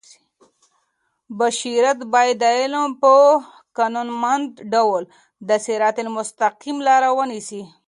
[1.39, 3.13] بشریت باید د علم په
[3.77, 5.03] قانونمند ډول
[5.47, 7.61] د صراط المستقیم لار ونیسي.